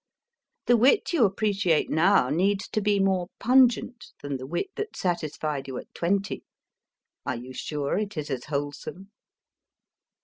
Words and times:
The 0.65 0.77
wit 0.77 1.13
you 1.13 1.25
appreciate 1.25 1.91
now 1.91 2.29
needs 2.31 2.67
to 2.69 2.81
be 2.81 2.99
more 2.99 3.27
pungent 3.39 4.13
than 4.23 4.37
the 4.37 4.47
wit 4.47 4.71
that 4.75 4.97
satisfied 4.97 5.67
you 5.67 5.77
at 5.77 5.93
twenty; 5.93 6.43
are 7.23 7.35
you 7.35 7.53
sure 7.53 7.99
it 7.99 8.17
is 8.17 8.31
as 8.31 8.45
wholesome 8.45 9.11